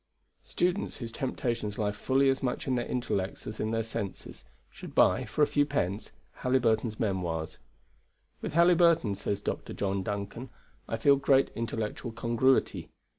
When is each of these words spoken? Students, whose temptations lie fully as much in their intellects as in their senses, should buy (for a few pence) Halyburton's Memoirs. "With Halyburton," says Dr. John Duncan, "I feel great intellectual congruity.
Students, 0.41 0.95
whose 0.95 1.11
temptations 1.11 1.77
lie 1.77 1.91
fully 1.91 2.27
as 2.29 2.41
much 2.41 2.65
in 2.65 2.73
their 2.73 2.87
intellects 2.87 3.45
as 3.45 3.59
in 3.59 3.69
their 3.69 3.83
senses, 3.83 4.43
should 4.71 4.95
buy 4.95 5.25
(for 5.25 5.43
a 5.43 5.45
few 5.45 5.63
pence) 5.63 6.11
Halyburton's 6.37 6.99
Memoirs. 6.99 7.59
"With 8.41 8.53
Halyburton," 8.53 9.13
says 9.13 9.43
Dr. 9.43 9.73
John 9.73 10.01
Duncan, 10.01 10.49
"I 10.89 10.97
feel 10.97 11.17
great 11.17 11.51
intellectual 11.53 12.11
congruity. 12.11 12.89